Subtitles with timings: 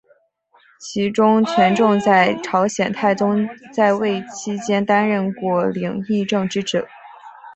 [0.79, 6.83] 其中权仲和在朝鲜太宗在位期间担任过领议政之职。